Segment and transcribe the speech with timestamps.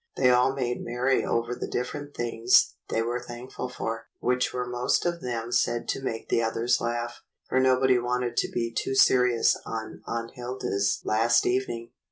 [0.17, 3.69] They all made merry over the different things they THE THANKSGIVING CANDLE 141 were thankful
[3.69, 8.35] for, which were most of them said to make the others laugh, for nobody wanted
[8.37, 11.91] to be too serious on Aunt Hilda's last evening.